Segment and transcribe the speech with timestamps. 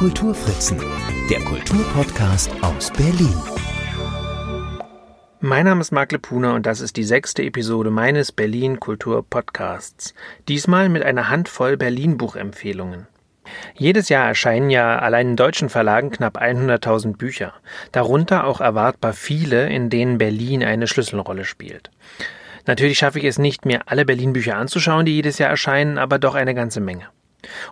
[0.00, 0.78] Kulturfritzen,
[1.28, 3.34] der Kulturpodcast aus Berlin.
[5.40, 10.14] Mein Name ist Marc Lepuna und das ist die sechste Episode meines Berlin Kultur Podcasts.
[10.48, 13.08] Diesmal mit einer Handvoll Berlin Buchempfehlungen.
[13.74, 17.52] Jedes Jahr erscheinen ja allein in deutschen Verlagen knapp 100.000 Bücher,
[17.92, 21.90] darunter auch erwartbar viele, in denen Berlin eine Schlüsselrolle spielt.
[22.66, 26.36] Natürlich schaffe ich es nicht, mir alle Berlin-Bücher anzuschauen, die jedes Jahr erscheinen, aber doch
[26.36, 27.08] eine ganze Menge.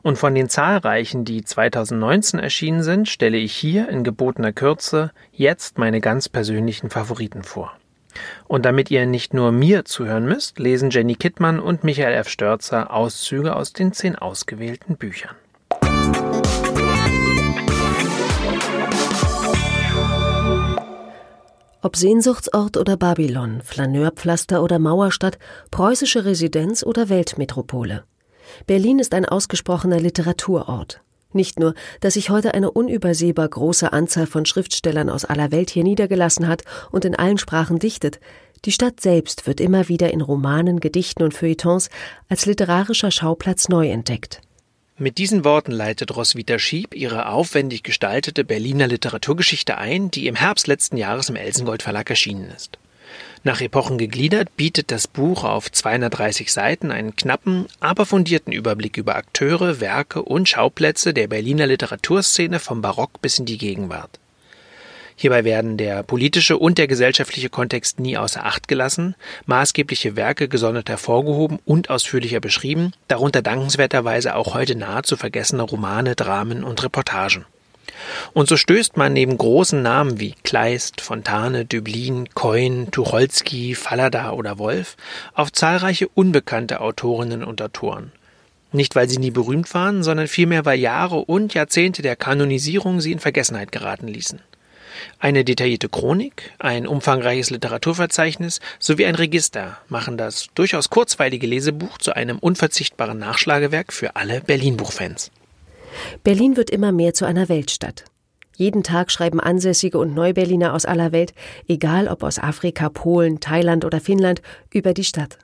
[0.02, 5.78] Und von den zahlreichen, die 2019 erschienen sind, stelle ich hier in gebotener Kürze jetzt
[5.78, 7.73] meine ganz persönlichen Favoriten vor.
[8.46, 12.28] Und damit ihr nicht nur mir zuhören müsst, lesen Jenny Kittmann und Michael F.
[12.28, 15.36] Störzer Auszüge aus den zehn ausgewählten Büchern.
[21.80, 25.38] Ob Sehnsuchtsort oder Babylon, Flaneurpflaster oder Mauerstadt,
[25.70, 28.02] preußische Residenz oder Weltmetropole.
[28.66, 31.01] Berlin ist ein ausgesprochener Literaturort.
[31.32, 35.85] Nicht nur, dass sich heute eine unübersehbar große Anzahl von Schriftstellern aus aller Welt hier
[35.85, 38.18] niedergelassen hat und in allen Sprachen dichtet,
[38.65, 41.90] die Stadt selbst wird immer wieder in Romanen, Gedichten und Feuilletons
[42.29, 44.40] als literarischer Schauplatz neu entdeckt.
[44.96, 50.66] Mit diesen Worten leitet Roswitha Schieb ihre aufwendig gestaltete Berliner Literaturgeschichte ein, die im Herbst
[50.66, 52.79] letzten Jahres im Elsengold Verlag erschienen ist.
[53.49, 59.16] Nach Epochen gegliedert bietet das Buch auf 230 Seiten einen knappen, aber fundierten Überblick über
[59.16, 64.21] Akteure, Werke und Schauplätze der Berliner Literaturszene vom Barock bis in die Gegenwart.
[65.16, 69.15] Hierbei werden der politische und der gesellschaftliche Kontext nie außer Acht gelassen,
[69.47, 76.65] maßgebliche Werke gesondert hervorgehoben und ausführlicher beschrieben, darunter dankenswerterweise auch heute nahezu vergessene Romane, Dramen
[76.65, 77.47] und Reportagen.
[78.32, 84.59] Und so stößt man neben großen Namen wie Kleist, Fontane, Döblin, Coin, Tucholsky, Fallada oder
[84.59, 84.97] Wolf
[85.34, 88.12] auf zahlreiche unbekannte Autorinnen und Autoren.
[88.71, 93.12] Nicht, weil sie nie berühmt waren, sondern vielmehr, weil Jahre und Jahrzehnte der Kanonisierung sie
[93.12, 94.41] in Vergessenheit geraten ließen.
[95.21, 102.15] Eine detaillierte Chronik, ein umfangreiches Literaturverzeichnis sowie ein Register machen das durchaus kurzweilige Lesebuch zu
[102.15, 105.31] einem unverzichtbaren Nachschlagewerk für alle Berlin-Buchfans.
[106.25, 108.04] Berlin wird immer mehr zu einer Weltstadt.
[108.56, 111.32] Jeden Tag schreiben Ansässige und Neuberliner aus aller Welt,
[111.69, 115.38] egal ob aus Afrika, Polen, Thailand oder Finnland, über die Stadt.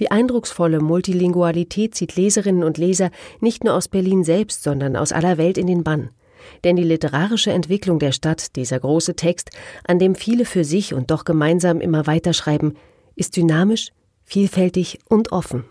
[0.00, 5.38] Die eindrucksvolle Multilingualität zieht Leserinnen und Leser nicht nur aus Berlin selbst, sondern aus aller
[5.38, 6.10] Welt in den Bann.
[6.64, 9.50] Denn die literarische Entwicklung der Stadt, dieser große Text,
[9.84, 12.76] an dem viele für sich und doch gemeinsam immer weiterschreiben,
[13.14, 13.92] ist dynamisch,
[14.24, 15.64] vielfältig und offen.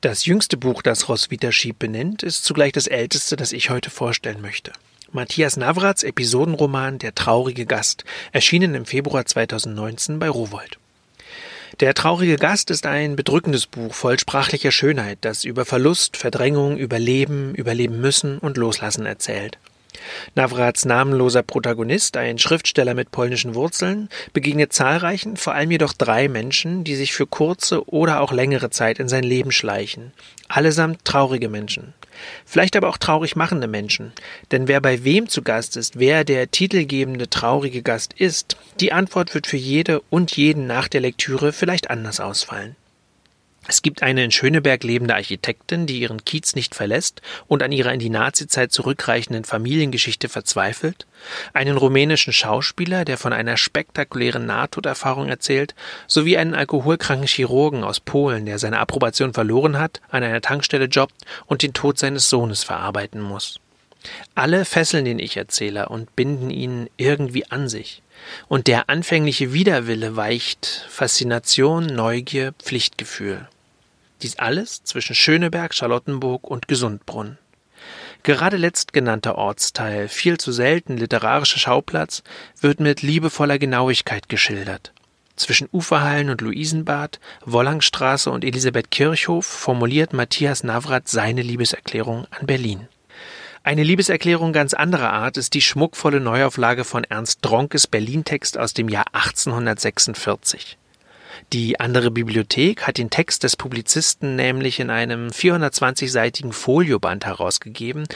[0.00, 4.40] Das jüngste Buch, das Roswitha Schieb benennt, ist zugleich das älteste, das ich heute vorstellen
[4.40, 4.72] möchte.
[5.12, 10.78] Matthias Navrats Episodenroman Der traurige Gast, erschienen im Februar 2019 bei Rowold.
[11.80, 17.54] Der traurige Gast ist ein bedrückendes Buch voll sprachlicher Schönheit, das über Verlust, Verdrängung, Überleben,
[17.54, 19.58] Überleben müssen und Loslassen erzählt.
[20.34, 26.84] Navrats namenloser Protagonist, ein Schriftsteller mit polnischen Wurzeln, begegnet zahlreichen, vor allem jedoch drei Menschen,
[26.84, 30.12] die sich für kurze oder auch längere Zeit in sein Leben schleichen.
[30.48, 31.94] Allesamt traurige Menschen.
[32.44, 34.12] Vielleicht aber auch traurig machende Menschen.
[34.50, 39.34] Denn wer bei wem zu Gast ist, wer der titelgebende traurige Gast ist, die Antwort
[39.34, 42.76] wird für jede und jeden nach der Lektüre vielleicht anders ausfallen.
[43.70, 47.92] Es gibt eine in Schöneberg lebende Architektin, die ihren Kiez nicht verlässt und an ihrer
[47.92, 51.06] in die Nazizeit zurückreichenden Familiengeschichte verzweifelt,
[51.52, 55.76] einen rumänischen Schauspieler, der von einer spektakulären Nahtoderfahrung erzählt,
[56.08, 61.14] sowie einen alkoholkranken Chirurgen aus Polen, der seine Approbation verloren hat, an einer Tankstelle jobbt
[61.46, 63.60] und den Tod seines Sohnes verarbeiten muss.
[64.34, 68.02] Alle fesseln den Ich-Erzähler und binden ihn irgendwie an sich.
[68.48, 73.46] Und der anfängliche Widerwille weicht Faszination, Neugier, Pflichtgefühl.
[74.22, 77.38] Dies alles zwischen Schöneberg, Charlottenburg und Gesundbrunn.
[78.22, 82.22] Gerade letztgenannter Ortsteil, viel zu selten literarischer Schauplatz,
[82.60, 84.92] wird mit liebevoller Genauigkeit geschildert.
[85.36, 92.88] Zwischen Uferhallen und Luisenbad, Wollangstraße und Elisabethkirchhof formuliert Matthias Navrat seine Liebeserklärung an Berlin.
[93.62, 98.90] Eine Liebeserklärung ganz anderer Art ist die schmuckvolle Neuauflage von Ernst Dronkes Berlin-Text aus dem
[98.90, 100.76] Jahr 1846.
[101.52, 108.06] Die andere Bibliothek hat den Text des Publizisten nämlich in einem 420-seitigen Folioband herausgegeben,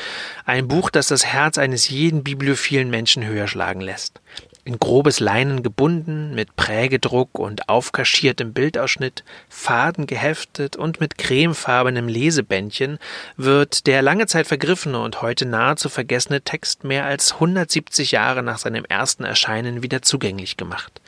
[0.44, 4.20] ein Buch, das das Herz eines jeden bibliophilen Menschen höher schlagen lässt.
[4.66, 12.98] In grobes Leinen gebunden, mit Prägedruck und aufkaschiertem Bildausschnitt, Faden geheftet und mit cremefarbenem Lesebändchen
[13.36, 18.56] wird der lange Zeit vergriffene und heute nahezu vergessene Text mehr als 170 Jahre nach
[18.56, 21.02] seinem ersten Erscheinen wieder zugänglich gemacht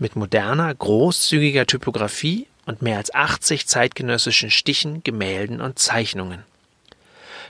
[0.00, 6.44] mit moderner, großzügiger Typografie und mehr als 80 zeitgenössischen Stichen, Gemälden und Zeichnungen.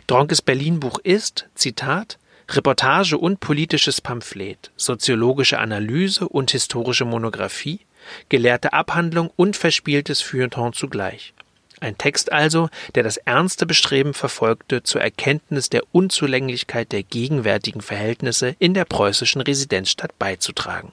[0.06, 7.81] Dronkes Berlin-Buch ist, Zitat, Reportage und politisches Pamphlet, soziologische Analyse und historische Monographie,
[8.28, 11.34] gelehrte Abhandlung und verspieltes Feuilleton zugleich.
[11.81, 18.56] Ein Text also, der das ernste Bestreben verfolgte, zur Erkenntnis der Unzulänglichkeit der gegenwärtigen Verhältnisse
[18.58, 20.93] in der preußischen Residenzstadt beizutragen.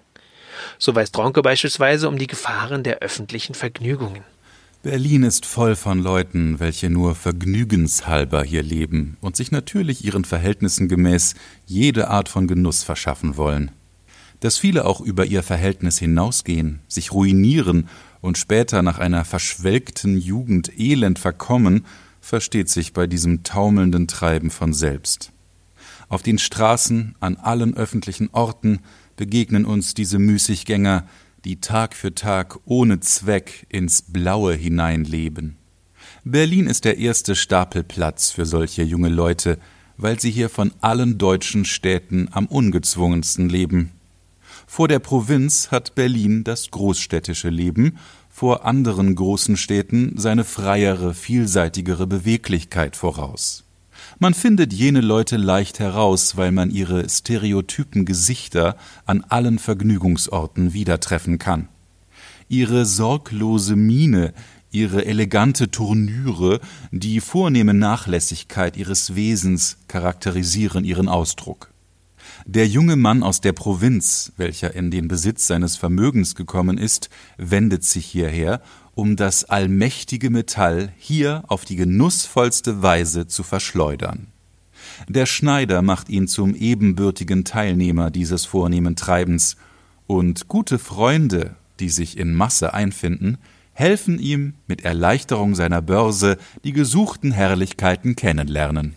[0.77, 4.23] So weiß Dronke beispielsweise um die Gefahren der öffentlichen Vergnügungen.
[4.83, 10.89] Berlin ist voll von Leuten, welche nur vergnügenshalber hier leben und sich natürlich ihren Verhältnissen
[10.89, 11.35] gemäß
[11.65, 13.71] jede Art von Genuss verschaffen wollen.
[14.41, 17.87] Dass viele auch über ihr Verhältnis hinausgehen, sich ruinieren
[18.19, 21.85] und später nach einer verschwelgten Jugend elend verkommen,
[22.19, 25.31] versteht sich bei diesem taumelnden Treiben von selbst.
[26.09, 28.79] Auf den Straßen, an allen öffentlichen Orten
[29.15, 31.07] begegnen uns diese Müßiggänger,
[31.45, 35.57] die Tag für Tag ohne Zweck ins Blaue hineinleben.
[36.23, 39.59] Berlin ist der erste Stapelplatz für solche junge Leute,
[39.97, 43.91] weil sie hier von allen deutschen Städten am ungezwungensten leben.
[44.65, 47.97] Vor der Provinz hat Berlin das großstädtische Leben,
[48.29, 53.62] vor anderen großen Städten seine freiere, vielseitigere Beweglichkeit voraus.
[54.23, 61.39] Man findet jene Leute leicht heraus, weil man ihre stereotypen Gesichter an allen Vergnügungsorten wiedertreffen
[61.39, 61.67] kann.
[62.47, 64.33] Ihre sorglose Miene,
[64.71, 66.61] ihre elegante Tournüre,
[66.91, 71.73] die vornehme Nachlässigkeit ihres Wesens charakterisieren ihren Ausdruck.
[72.45, 77.83] Der junge Mann aus der Provinz, welcher in den Besitz seines Vermögens gekommen ist, wendet
[77.83, 78.61] sich hierher,
[78.95, 84.27] um das allmächtige Metall hier auf die genussvollste Weise zu verschleudern.
[85.07, 89.57] Der Schneider macht ihn zum ebenbürtigen Teilnehmer dieses vornehmen Treibens,
[90.05, 93.37] und gute Freunde, die sich in Masse einfinden,
[93.71, 98.95] helfen ihm mit Erleichterung seiner Börse die gesuchten Herrlichkeiten kennenlernen.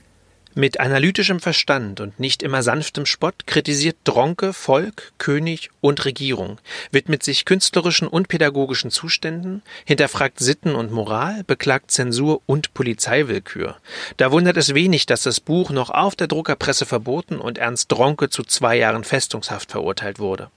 [0.59, 6.59] Mit analytischem Verstand und nicht immer sanftem Spott kritisiert Dronke Volk, König und Regierung,
[6.91, 13.77] widmet sich künstlerischen und pädagogischen Zuständen, hinterfragt Sitten und Moral, beklagt Zensur und Polizeiwillkür.
[14.17, 18.31] Da wundert es wenig, dass das Buch noch auf der Druckerpresse verboten und Ernst Dronke
[18.31, 20.51] zu zwei Jahren Festungshaft verurteilt wurde.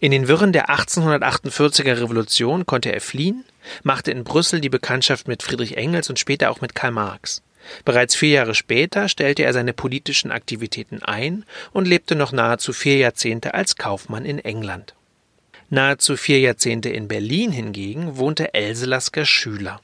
[0.00, 3.44] In den Wirren der 1848er Revolution konnte er fliehen,
[3.84, 7.42] machte in Brüssel die Bekanntschaft mit Friedrich Engels und später auch mit Karl Marx.
[7.84, 12.98] Bereits vier Jahre später stellte er seine politischen Aktivitäten ein und lebte noch nahezu vier
[12.98, 14.94] Jahrzehnte als Kaufmann in England.
[15.68, 19.80] Nahezu vier Jahrzehnte in Berlin hingegen wohnte Else Lasker Schüler.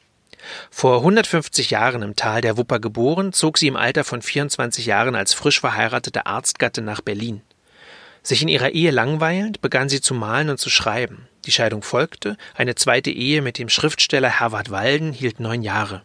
[0.70, 5.14] Vor 150 Jahren im Tal der Wupper geboren, zog sie im Alter von 24 Jahren
[5.14, 7.42] als frisch verheiratete Arztgatte nach Berlin.
[8.22, 11.28] Sich in ihrer Ehe langweilend, begann sie zu malen und zu schreiben.
[11.44, 16.02] Die Scheidung folgte, eine zweite Ehe mit dem Schriftsteller Herwart Walden hielt neun Jahre.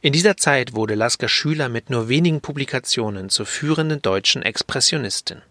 [0.00, 5.42] In dieser Zeit wurde Lasker Schüler mit nur wenigen Publikationen zur führenden deutschen Expressionistin.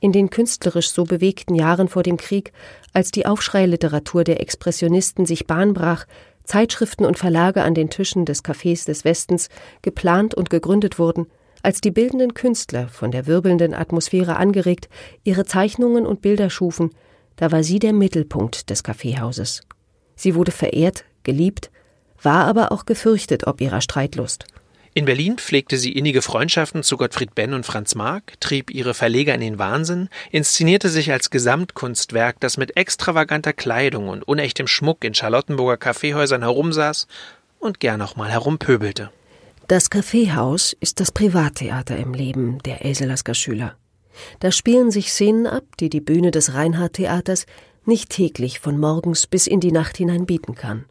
[0.00, 2.52] In den künstlerisch so bewegten Jahren vor dem Krieg,
[2.92, 6.06] als die Aufschreiliteratur der Expressionisten sich Bahn brach,
[6.44, 9.48] Zeitschriften und Verlage an den Tischen des Cafés des Westens
[9.82, 11.26] geplant und gegründet wurden,
[11.62, 14.88] als die bildenden Künstler, von der wirbelnden Atmosphäre angeregt,
[15.22, 16.90] ihre Zeichnungen und Bilder schufen,
[17.36, 19.62] da war sie der Mittelpunkt des Kaffeehauses.
[20.16, 21.70] Sie wurde verehrt, geliebt,
[22.22, 24.44] war aber auch gefürchtet ob ihrer Streitlust.
[24.92, 29.34] In Berlin pflegte sie innige Freundschaften zu Gottfried Benn und Franz Marc, trieb ihre Verleger
[29.34, 35.14] in den Wahnsinn, inszenierte sich als Gesamtkunstwerk, das mit extravaganter Kleidung und unechtem Schmuck in
[35.14, 37.06] Charlottenburger Kaffeehäusern herumsaß
[37.60, 39.10] und gern auch mal herumpöbelte.
[39.68, 43.76] Das Kaffeehaus ist das Privattheater im Leben der Elselasker Schüler.
[44.40, 47.46] Da spielen sich Szenen ab, die die Bühne des Reinhardt-Theaters
[47.84, 50.86] nicht täglich von morgens bis in die Nacht hinein bieten kann.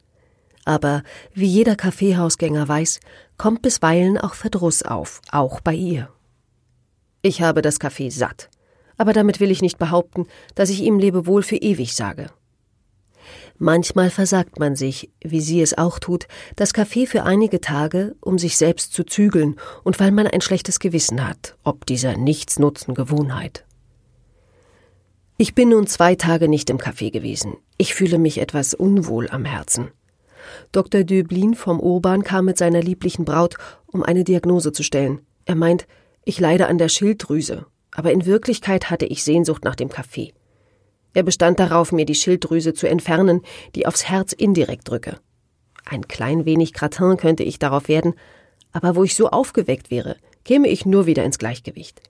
[0.65, 2.99] Aber wie jeder Kaffeehausgänger weiß,
[3.37, 6.09] kommt bisweilen auch Verdruss auf, auch bei ihr.
[7.21, 8.49] Ich habe das Kaffee satt,
[8.97, 12.27] aber damit will ich nicht behaupten, dass ich ihm Lebewohl für ewig sage.
[13.57, 18.37] Manchmal versagt man sich, wie sie es auch tut, das Kaffee für einige Tage, um
[18.37, 23.65] sich selbst zu zügeln und weil man ein schlechtes Gewissen hat, ob dieser nichtsnutzen Gewohnheit.
[25.37, 27.57] Ich bin nun zwei Tage nicht im Café gewesen.
[27.77, 29.89] Ich fühle mich etwas unwohl am Herzen.
[30.71, 31.03] Dr.
[31.03, 33.55] Döblin vom Urban kam mit seiner lieblichen Braut,
[33.87, 35.21] um eine Diagnose zu stellen.
[35.45, 35.87] Er meint,
[36.25, 40.33] ich leide an der Schilddrüse, aber in Wirklichkeit hatte ich Sehnsucht nach dem Kaffee.
[41.13, 43.41] Er bestand darauf, mir die Schilddrüse zu entfernen,
[43.75, 45.19] die aufs Herz indirekt drücke.
[45.85, 48.13] Ein klein wenig Gratin könnte ich darauf werden,
[48.71, 52.01] aber wo ich so aufgeweckt wäre, käme ich nur wieder ins Gleichgewicht.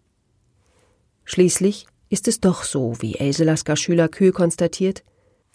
[1.23, 5.03] Schließlich ist es doch so, wie Elselasker Schüler kühl konstatiert.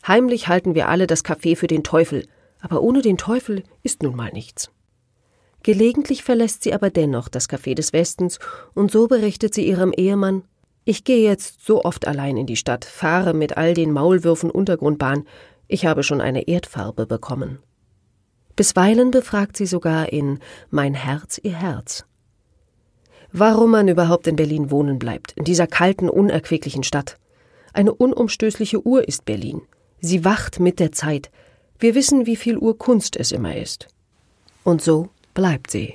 [0.07, 2.26] Heimlich halten wir alle das Kaffee für den Teufel,
[2.64, 4.71] aber ohne den Teufel ist nun mal nichts.
[5.62, 8.38] Gelegentlich verlässt sie aber dennoch das Café des Westens
[8.75, 10.44] und so berichtet sie ihrem Ehemann
[10.85, 15.26] Ich gehe jetzt so oft allein in die Stadt, fahre mit all den Maulwürfen Untergrundbahn,
[15.68, 17.59] ich habe schon eine Erdfarbe bekommen.
[18.56, 20.38] Bisweilen befragt sie sogar in
[20.71, 22.04] Mein Herz, ihr Herz.
[23.33, 27.16] Warum man überhaupt in Berlin wohnen bleibt, in dieser kalten, unerquicklichen Stadt.
[27.73, 29.62] Eine unumstößliche Uhr ist Berlin.
[30.00, 31.30] Sie wacht mit der Zeit.
[31.78, 33.88] Wir wissen, wie viel Uhr Kunst es immer ist.
[34.62, 35.95] Und so bleibt sie.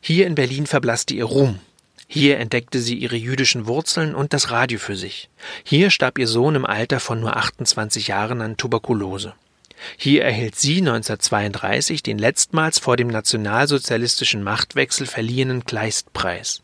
[0.00, 1.58] Hier in Berlin verblasste ihr Ruhm.
[2.06, 5.28] Hier entdeckte sie ihre jüdischen Wurzeln und das Radio für sich.
[5.62, 9.34] Hier starb ihr Sohn im Alter von nur 28 Jahren an Tuberkulose.
[9.96, 16.62] Hier erhielt sie 1932 den letztmals vor dem nationalsozialistischen Machtwechsel verliehenen Kleistpreis.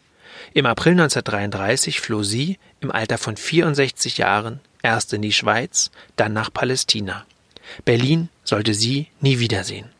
[0.52, 6.32] Im April 1933 floh sie im Alter von 64 Jahren erst in die Schweiz, dann
[6.32, 7.24] nach Palästina.
[7.84, 9.90] Berlin sollte sie nie wiedersehen.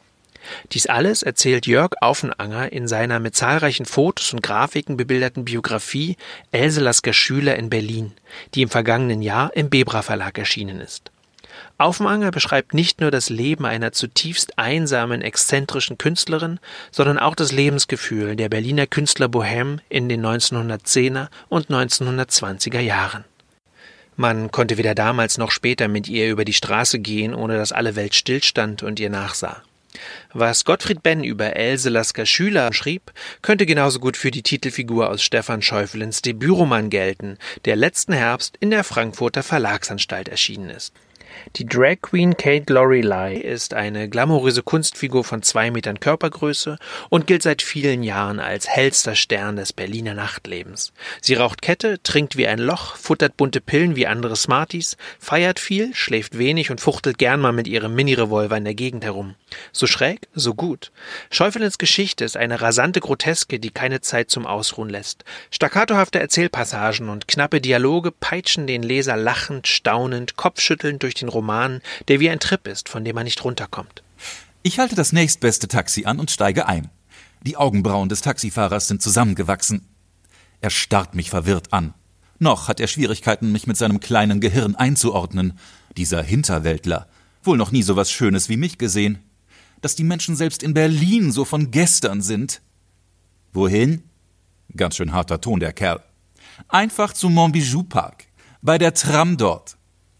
[0.72, 6.16] Dies alles erzählt Jörg Aufenanger in seiner mit zahlreichen Fotos und Grafiken bebilderten Biografie
[6.52, 8.12] Else Lasker Schüler in Berlin,
[8.54, 11.10] die im vergangenen Jahr im Bebra Verlag erschienen ist.
[11.78, 16.58] Aufenanger beschreibt nicht nur das Leben einer zutiefst einsamen, exzentrischen Künstlerin,
[16.90, 23.24] sondern auch das Lebensgefühl der Berliner Künstler Bohème in den 1910er und 1920er Jahren.
[24.16, 27.96] Man konnte weder damals noch später mit ihr über die Straße gehen, ohne dass alle
[27.96, 29.62] Welt stillstand und ihr nachsah.
[30.32, 35.22] Was Gottfried Benn über Else Lasker Schüler schrieb, könnte genauso gut für die Titelfigur aus
[35.22, 40.92] Stefan Schäufelens Debütroman gelten, der letzten Herbst in der Frankfurter Verlagsanstalt erschienen ist.
[41.56, 46.78] Die Drag Queen Kate Lorelei ist eine glamouröse Kunstfigur von zwei Metern Körpergröße
[47.08, 50.92] und gilt seit vielen Jahren als hellster Stern des Berliner Nachtlebens.
[51.20, 55.94] Sie raucht Kette, trinkt wie ein Loch, futtert bunte Pillen wie andere Smarties, feiert viel,
[55.94, 59.34] schläft wenig und fuchtelt gern mal mit ihrem Mini-Revolver in der Gegend herum.
[59.72, 60.90] So schräg, so gut.
[61.30, 65.24] Schäufelens Geschichte ist eine rasante Groteske, die keine Zeit zum Ausruhen lässt.
[65.50, 72.20] Staccatohafte Erzählpassagen und knappe Dialoge peitschen den Leser lachend, staunend, kopfschüttelnd durch den Roman, der
[72.20, 74.02] wie ein Trip ist, von dem man nicht runterkommt.
[74.62, 76.90] Ich halte das nächstbeste Taxi an und steige ein.
[77.42, 79.86] Die Augenbrauen des Taxifahrers sind zusammengewachsen.
[80.60, 81.94] Er starrt mich verwirrt an.
[82.40, 85.58] Noch hat er Schwierigkeiten, mich mit seinem kleinen Gehirn einzuordnen.
[85.96, 87.06] Dieser Hinterwäldler.
[87.44, 89.20] Wohl noch nie so was Schönes wie mich gesehen.
[89.86, 92.60] Dass die Menschen selbst in Berlin so von gestern sind.
[93.52, 94.02] Wohin?
[94.74, 96.02] Ganz schön harter Ton, der Kerl.
[96.66, 98.24] Einfach zum Montbijou Park.
[98.62, 99.76] Bei der Tram dort.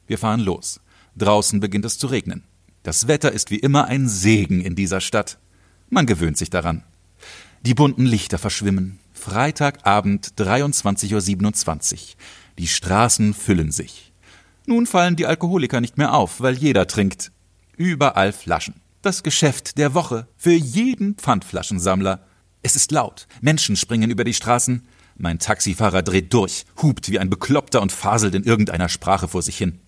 [0.06, 0.80] Wir fahren los.
[1.16, 2.44] Draußen beginnt es zu regnen.
[2.84, 5.40] Das Wetter ist wie immer ein Segen in dieser Stadt.
[5.90, 6.84] Man gewöhnt sich daran.
[7.62, 9.00] Die bunten Lichter verschwimmen.
[9.14, 11.98] Freitagabend 23.27 Uhr.
[12.56, 14.12] Die Straßen füllen sich.
[14.66, 17.32] Nun fallen die Alkoholiker nicht mehr auf, weil jeder trinkt.
[17.76, 18.85] Überall Flaschen.
[19.06, 22.26] Das Geschäft der Woche für jeden Pfandflaschensammler.
[22.64, 23.28] Es ist laut.
[23.40, 24.88] Menschen springen über die Straßen.
[25.16, 29.56] Mein Taxifahrer dreht durch, hupt wie ein Bekloppter und faselt in irgendeiner Sprache vor sich
[29.56, 29.78] hin.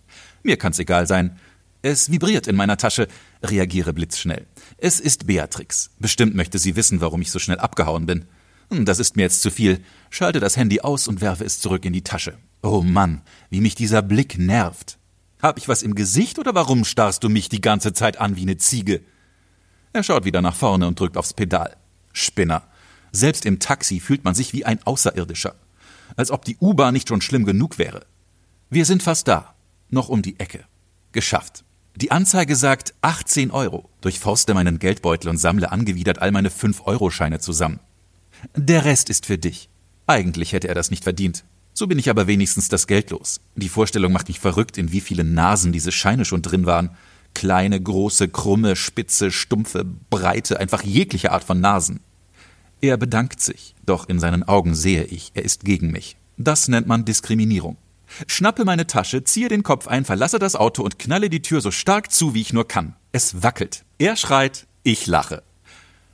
[0.44, 1.36] Mir kann's egal sein.
[1.82, 3.08] Es vibriert in meiner Tasche,
[3.42, 4.46] reagiere blitzschnell.
[4.76, 5.90] Es ist Beatrix.
[5.98, 8.26] Bestimmt möchte sie wissen, warum ich so schnell abgehauen bin.
[8.70, 9.82] Hm, das ist mir jetzt zu viel.
[10.10, 12.38] Schalte das Handy aus und werfe es zurück in die Tasche.
[12.62, 14.97] Oh Mann, wie mich dieser Blick nervt.
[15.40, 18.42] Hab ich was im Gesicht oder warum starrst du mich die ganze Zeit an wie
[18.42, 19.02] eine Ziege?
[19.92, 21.76] Er schaut wieder nach vorne und drückt aufs Pedal.
[22.12, 22.64] Spinner.
[23.12, 25.54] Selbst im Taxi fühlt man sich wie ein Außerirdischer.
[26.16, 28.04] Als ob die U-Bahn nicht schon schlimm genug wäre.
[28.70, 29.54] Wir sind fast da
[29.90, 30.64] noch um die Ecke.
[31.12, 31.64] Geschafft.
[31.96, 33.88] Die Anzeige sagt 18 Euro.
[34.00, 37.80] Durchforste meinen Geldbeutel und sammle angewidert all meine 5-Euro-Scheine zusammen.
[38.54, 39.68] Der Rest ist für dich.
[40.06, 41.44] Eigentlich hätte er das nicht verdient.
[41.78, 43.40] So bin ich aber wenigstens das Geld los.
[43.54, 46.90] Die Vorstellung macht mich verrückt, in wie vielen Nasen diese Scheine schon drin waren.
[47.36, 52.00] Kleine, große, krumme, spitze, stumpfe, breite, einfach jegliche Art von Nasen.
[52.80, 56.16] Er bedankt sich, doch in seinen Augen sehe ich, er ist gegen mich.
[56.36, 57.76] Das nennt man Diskriminierung.
[58.26, 61.70] Schnappe meine Tasche, ziehe den Kopf ein, verlasse das Auto und knalle die Tür so
[61.70, 62.96] stark zu, wie ich nur kann.
[63.12, 63.84] Es wackelt.
[63.98, 65.44] Er schreit, ich lache.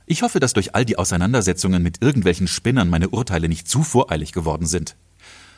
[0.05, 4.31] Ich hoffe, dass durch all die Auseinandersetzungen mit irgendwelchen Spinnern meine Urteile nicht zu voreilig
[4.31, 4.95] geworden sind.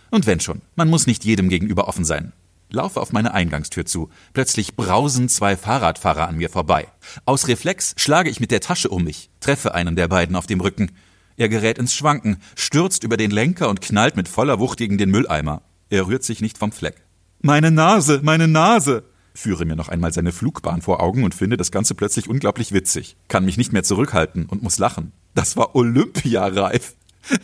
[0.10, 2.34] Und wenn schon, man muss nicht jedem gegenüber offen sein.
[2.70, 4.10] Laufe auf meine Eingangstür zu.
[4.34, 6.88] Plötzlich brausen zwei Fahrradfahrer an mir vorbei.
[7.26, 10.60] Aus Reflex schlage ich mit der Tasche um mich, treffe einen der beiden auf dem
[10.60, 10.92] Rücken.
[11.38, 15.12] Er gerät ins Schwanken, stürzt über den Lenker und knallt mit voller Wucht gegen den
[15.12, 15.62] Mülleimer.
[15.90, 16.96] Er rührt sich nicht vom Fleck.
[17.40, 19.04] Meine Nase, meine Nase!
[19.34, 23.16] Führe mir noch einmal seine Flugbahn vor Augen und finde das Ganze plötzlich unglaublich witzig.
[23.28, 25.12] Kann mich nicht mehr zurückhalten und muss lachen.
[25.36, 26.96] Das war Olympiareif.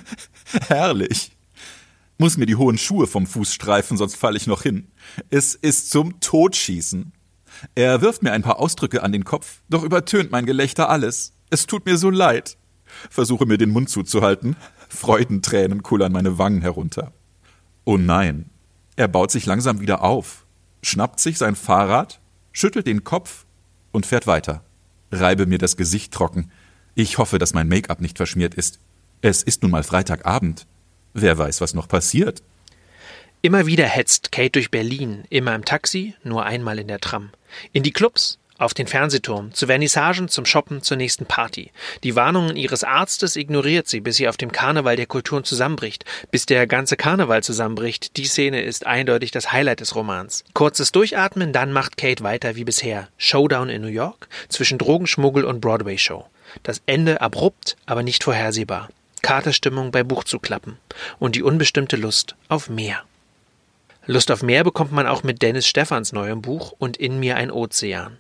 [0.68, 1.34] Herrlich.
[2.24, 4.88] Muss mir die hohen Schuhe vom Fuß streifen, sonst falle ich noch hin.
[5.30, 7.12] Es ist zum Totschießen.
[7.76, 11.34] Er wirft mir ein paar Ausdrücke an den Kopf, doch übertönt mein Gelächter alles.
[11.50, 12.56] Es tut mir so leid.
[13.10, 14.56] versuche mir den Mund zuzuhalten.
[14.88, 17.12] Freudentränen kullern meine Wangen herunter.
[17.84, 18.50] Oh nein,
[18.96, 20.46] er baut sich langsam wieder auf,
[20.82, 22.22] schnappt sich sein Fahrrad,
[22.54, 23.46] schüttelt den Kopf
[23.92, 24.64] und fährt weiter.
[25.12, 26.52] Reibe mir das Gesicht trocken.
[26.96, 28.80] Ich hoffe, dass mein Make-up nicht verschmiert ist.
[29.20, 30.68] Es ist nun mal Freitagabend.
[31.14, 32.42] Wer weiß, was noch passiert.
[33.42, 37.30] Immer wieder hetzt Kate durch Berlin, immer im Taxi, nur einmal in der Tram.
[37.74, 41.72] In die Clubs, auf den Fernsehturm, zu Vernissagen, zum Shoppen, zur nächsten Party.
[42.04, 46.06] Die Warnungen ihres Arztes ignoriert sie, bis sie auf dem Karneval der Kulturen zusammenbricht.
[46.32, 48.16] Bis der ganze Karneval zusammenbricht.
[48.16, 50.44] Die Szene ist eindeutig das Highlight des Romans.
[50.54, 53.10] Kurzes Durchatmen, dann macht Kate weiter wie bisher.
[53.18, 56.26] Showdown in New York, zwischen Drogenschmuggel und Broadway-Show.
[56.62, 58.90] Das Ende abrupt, aber nicht vorhersehbar.
[59.24, 60.78] Katerstimmung bei Buchzuklappen.
[61.18, 63.02] Und die unbestimmte Lust auf mehr.
[64.06, 67.50] Lust auf mehr bekommt man auch mit Dennis Stephans neuem Buch und In mir ein
[67.50, 68.18] Ozean.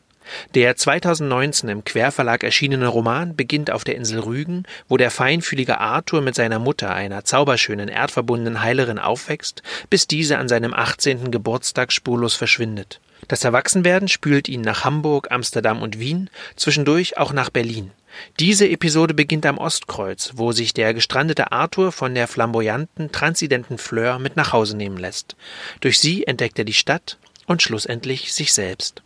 [0.55, 6.21] Der 2019 im Querverlag erschienene Roman beginnt auf der Insel Rügen, wo der feinfühlige Arthur
[6.21, 11.31] mit seiner Mutter, einer zauberschönen, erdverbundenen Heilerin, aufwächst, bis diese an seinem 18.
[11.31, 12.99] Geburtstag spurlos verschwindet.
[13.27, 17.91] Das Erwachsenwerden spült ihn nach Hamburg, Amsterdam und Wien, zwischendurch auch nach Berlin.
[18.39, 24.19] Diese Episode beginnt am Ostkreuz, wo sich der gestrandete Arthur von der flamboyanten, transidenten Fleur
[24.19, 25.35] mit nach Hause nehmen lässt.
[25.81, 29.03] Durch sie entdeckt er die Stadt und schlussendlich sich selbst.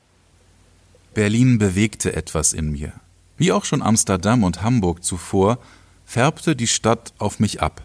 [1.14, 2.94] Berlin bewegte etwas in mir.
[3.38, 5.60] Wie auch schon Amsterdam und Hamburg zuvor,
[6.06, 7.84] färbte die Stadt auf mich ab.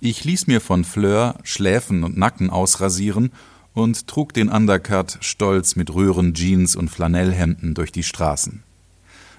[0.00, 3.30] Ich ließ mir von Fleur Schläfen und Nacken ausrasieren
[3.74, 8.62] und trug den Undercut stolz mit Röhren, Jeans und Flanellhemden durch die Straßen.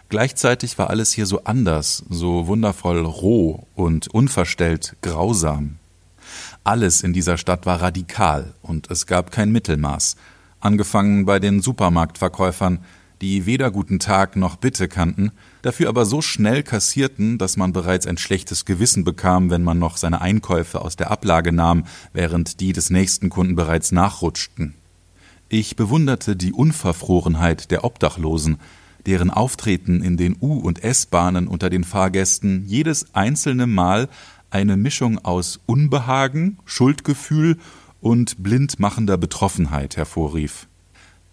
[0.09, 5.77] Gleichzeitig war alles hier so anders, so wundervoll roh und unverstellt grausam.
[6.63, 10.15] Alles in dieser Stadt war radikal und es gab kein Mittelmaß,
[10.59, 12.79] angefangen bei den Supermarktverkäufern,
[13.21, 18.05] die weder guten Tag noch Bitte kannten, dafür aber so schnell kassierten, dass man bereits
[18.05, 22.73] ein schlechtes Gewissen bekam, wenn man noch seine Einkäufe aus der Ablage nahm, während die
[22.73, 24.73] des nächsten Kunden bereits nachrutschten.
[25.47, 28.57] Ich bewunderte die Unverfrorenheit der Obdachlosen,
[29.05, 34.09] deren Auftreten in den U- und S-Bahnen unter den Fahrgästen jedes einzelne Mal
[34.49, 37.57] eine Mischung aus Unbehagen, Schuldgefühl
[38.01, 40.67] und blindmachender Betroffenheit hervorrief.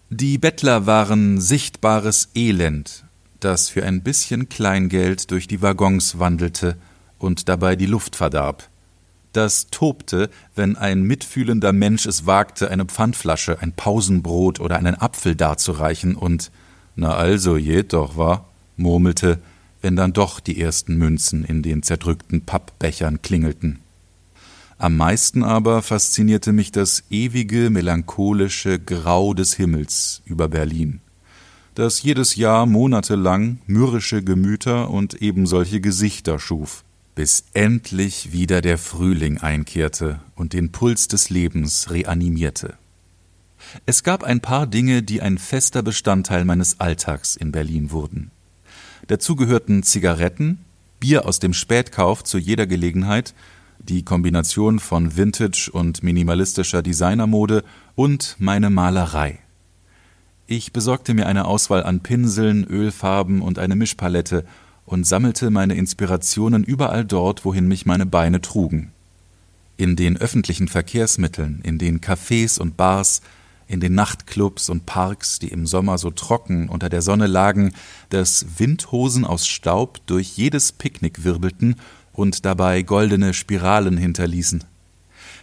[0.09, 3.05] Die Bettler waren sichtbares Elend,
[3.39, 6.77] das für ein bisschen Kleingeld durch die Waggons wandelte
[7.17, 8.67] und dabei die Luft verdarb.
[9.33, 15.35] Das tobte, wenn ein mitfühlender Mensch es wagte, eine Pfandflasche, ein Pausenbrot oder einen Apfel
[15.35, 16.51] darzureichen und
[17.01, 18.45] na also, geht doch, wa?
[18.77, 19.39] murmelte,
[19.81, 23.79] wenn dann doch die ersten Münzen in den zerdrückten Pappbechern klingelten.
[24.77, 31.01] Am meisten aber faszinierte mich das ewige melancholische Grau des Himmels über Berlin,
[31.73, 36.83] das jedes Jahr monatelang mürrische Gemüter und ebensolche Gesichter schuf,
[37.15, 42.77] bis endlich wieder der Frühling einkehrte und den Puls des Lebens reanimierte.
[43.85, 48.31] Es gab ein paar Dinge, die ein fester Bestandteil meines Alltags in Berlin wurden.
[49.07, 50.59] Dazu gehörten Zigaretten,
[50.99, 53.33] Bier aus dem Spätkauf zu jeder Gelegenheit
[53.83, 57.63] die Kombination von Vintage und minimalistischer Designermode
[57.95, 59.39] und meine Malerei.
[60.47, 64.45] Ich besorgte mir eine Auswahl an Pinseln, Ölfarben und eine Mischpalette
[64.85, 68.91] und sammelte meine Inspirationen überall dort, wohin mich meine Beine trugen.
[69.77, 73.21] In den öffentlichen Verkehrsmitteln, in den Cafés und Bars,
[73.71, 77.71] in den Nachtclubs und Parks, die im Sommer so trocken unter der Sonne lagen,
[78.09, 81.75] dass Windhosen aus Staub durch jedes Picknick wirbelten
[82.11, 84.65] und dabei goldene Spiralen hinterließen.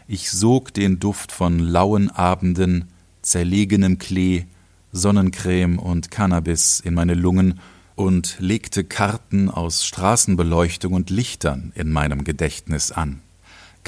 [0.07, 2.89] Ich sog den Duft von lauen Abenden,
[3.23, 4.45] zerlegenem Klee,
[4.93, 7.61] Sonnencreme und Cannabis in meine Lungen
[7.95, 13.23] und legte Karten aus Straßenbeleuchtung und Lichtern in meinem Gedächtnis an.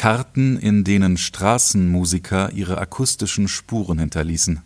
[0.00, 4.62] Karten, in denen Straßenmusiker ihre akustischen Spuren hinterließen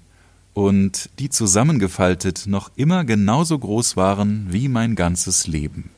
[0.53, 5.91] und die zusammengefaltet noch immer genauso groß waren wie mein ganzes Leben.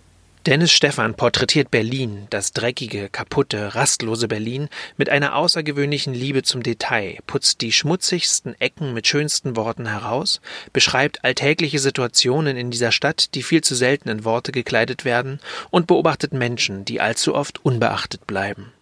[0.46, 7.18] Dennis Stephan porträtiert Berlin, das dreckige, kaputte, rastlose Berlin, mit einer außergewöhnlichen Liebe zum Detail,
[7.27, 10.40] putzt die schmutzigsten Ecken mit schönsten Worten heraus,
[10.72, 15.87] beschreibt alltägliche Situationen in dieser Stadt, die viel zu selten in Worte gekleidet werden, und
[15.87, 18.72] beobachtet Menschen, die allzu oft unbeachtet bleiben.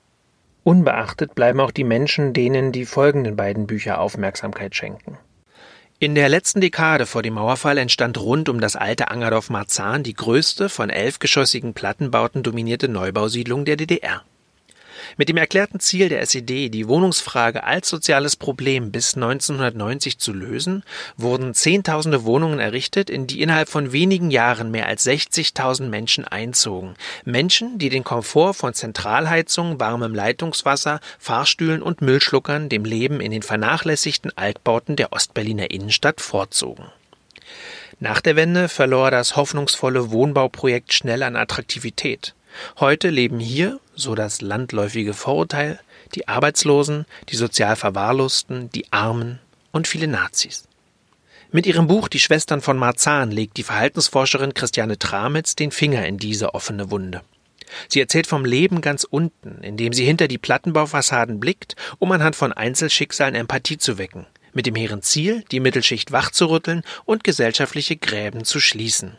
[0.64, 5.18] Unbeachtet bleiben auch die Menschen, denen die folgenden beiden Bücher Aufmerksamkeit schenken.
[5.98, 10.14] In der letzten Dekade vor dem Mauerfall entstand rund um das alte Angerdorf Marzahn die
[10.14, 14.22] größte von elfgeschossigen Plattenbauten dominierte Neubausiedlung der DDR.
[15.16, 20.82] Mit dem erklärten Ziel der SED, die Wohnungsfrage als soziales Problem bis 1990 zu lösen,
[21.16, 26.94] wurden Zehntausende Wohnungen errichtet, in die innerhalb von wenigen Jahren mehr als 60.000 Menschen einzogen.
[27.24, 33.42] Menschen, die den Komfort von Zentralheizung, warmem Leitungswasser, Fahrstühlen und Müllschluckern dem Leben in den
[33.42, 36.86] vernachlässigten Altbauten der Ostberliner Innenstadt vorzogen.
[38.00, 42.34] Nach der Wende verlor das hoffnungsvolle Wohnbauprojekt schnell an Attraktivität.
[42.78, 45.80] Heute leben hier, so das landläufige Vorurteil,
[46.14, 49.40] die Arbeitslosen, die sozial Verwahrlosten, die Armen
[49.72, 50.64] und viele Nazis.
[51.50, 56.18] Mit ihrem Buch Die Schwestern von Marzahn legt die Verhaltensforscherin Christiane Tramitz den Finger in
[56.18, 57.22] diese offene Wunde.
[57.88, 62.52] Sie erzählt vom Leben ganz unten, indem sie hinter die Plattenbaufassaden blickt, um anhand von
[62.52, 68.60] Einzelschicksalen Empathie zu wecken, mit dem hehren Ziel, die Mittelschicht wachzurütteln und gesellschaftliche Gräben zu
[68.60, 69.16] schließen.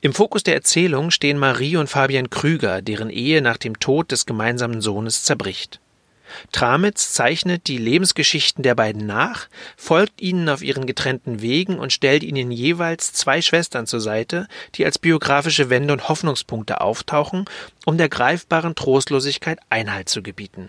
[0.00, 4.26] Im Fokus der Erzählung stehen Marie und Fabian Krüger, deren Ehe nach dem Tod des
[4.26, 5.80] gemeinsamen Sohnes zerbricht.
[6.52, 12.22] Tramitz zeichnet die Lebensgeschichten der beiden nach, folgt ihnen auf ihren getrennten Wegen und stellt
[12.22, 17.44] ihnen jeweils zwei Schwestern zur Seite, die als biografische Wende und Hoffnungspunkte auftauchen,
[17.84, 20.68] um der greifbaren Trostlosigkeit Einhalt zu gebieten.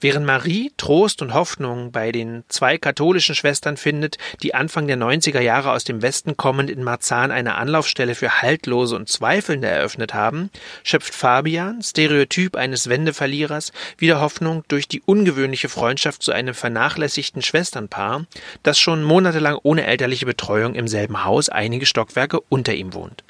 [0.00, 5.40] Während Marie Trost und Hoffnung bei den zwei katholischen Schwestern findet, die Anfang der 90er
[5.40, 10.50] Jahre aus dem Westen kommend in Marzahn eine Anlaufstelle für Haltlose und Zweifelnde eröffnet haben,
[10.82, 18.26] schöpft Fabian, Stereotyp eines Wendeverlierers, wieder Hoffnung durch die ungewöhnliche Freundschaft zu einem vernachlässigten Schwesternpaar,
[18.62, 23.24] das schon monatelang ohne elterliche Betreuung im selben Haus einige Stockwerke unter ihm wohnt.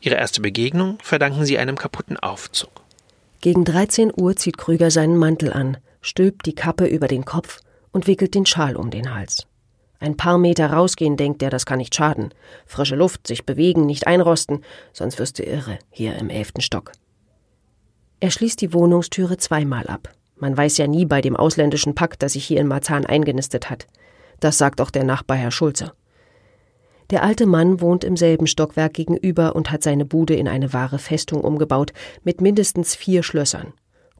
[0.00, 2.70] Ihre erste Begegnung verdanken sie einem kaputten Aufzug.
[3.40, 8.06] Gegen 13 Uhr zieht Krüger seinen Mantel an, stülpt die Kappe über den Kopf und
[8.06, 9.46] wickelt den Schal um den Hals.
[10.00, 12.34] Ein paar Meter rausgehen, denkt er, das kann nicht schaden.
[12.66, 14.62] Frische Luft, sich bewegen, nicht einrosten,
[14.92, 16.92] sonst wirst du irre, hier im elften Stock.
[18.20, 20.10] Er schließt die Wohnungstüre zweimal ab.
[20.36, 23.86] Man weiß ja nie bei dem ausländischen Pack, das sich hier in Marzahn eingenistet hat.
[24.40, 25.92] Das sagt auch der Nachbar Herr Schulze.
[27.10, 30.98] Der alte Mann wohnt im selben Stockwerk gegenüber und hat seine Bude in eine wahre
[30.98, 31.92] Festung umgebaut,
[32.24, 33.72] mit mindestens vier Schlössern.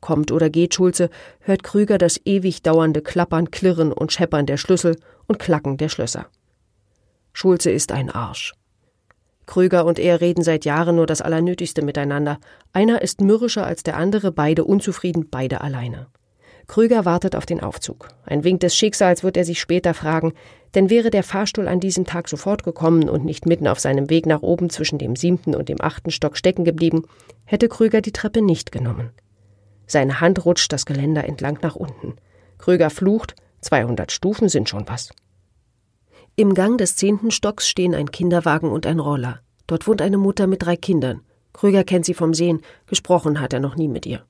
[0.05, 1.09] Kommt oder geht Schulze,
[1.41, 6.27] hört Krüger das ewig dauernde Klappern, Klirren und Scheppern der Schlüssel und Klacken der Schlösser.
[7.33, 8.53] Schulze ist ein Arsch.
[9.47, 12.39] Krüger und er reden seit Jahren nur das Allernötigste miteinander.
[12.75, 16.09] Einer ist mürrischer als der andere, beide unzufrieden, beide alleine.
[16.67, 18.09] Krüger wartet auf den Aufzug.
[18.27, 20.35] Ein Wink des Schicksals wird er sich später fragen,
[20.75, 24.27] denn wäre der Fahrstuhl an diesem Tag sofort gekommen und nicht mitten auf seinem Weg
[24.27, 27.05] nach oben zwischen dem siebten und dem achten Stock stecken geblieben,
[27.47, 29.09] hätte Krüger die Treppe nicht genommen.
[29.87, 32.15] Seine Hand rutscht das Geländer entlang nach unten.
[32.59, 35.11] Krüger flucht, 200 Stufen sind schon was.
[36.37, 39.41] Im Gang des zehnten Stocks stehen ein Kinderwagen und ein Roller.
[39.67, 41.21] Dort wohnt eine Mutter mit drei Kindern.
[41.53, 44.25] Krüger kennt sie vom Sehen, gesprochen hat er noch nie mit ihr.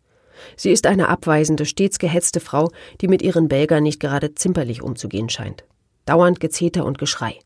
[0.56, 5.30] Sie ist eine abweisende, stets gehetzte Frau, die mit ihren Belgern nicht gerade zimperlich umzugehen
[5.30, 5.64] scheint.
[6.04, 7.38] Dauernd Gezeter und Geschrei.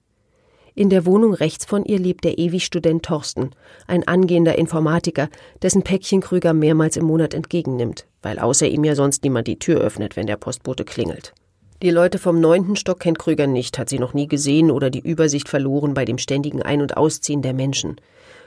[0.79, 3.51] In der Wohnung rechts von ihr lebt der Ewigstudent Thorsten,
[3.89, 5.29] ein angehender Informatiker,
[5.61, 9.81] dessen Päckchen Krüger mehrmals im Monat entgegennimmt, weil außer ihm ja sonst niemand die Tür
[9.81, 11.35] öffnet, wenn der Postbote klingelt.
[11.83, 15.01] Die Leute vom neunten Stock kennt Krüger nicht, hat sie noch nie gesehen oder die
[15.01, 17.97] Übersicht verloren bei dem ständigen Ein- und Ausziehen der Menschen.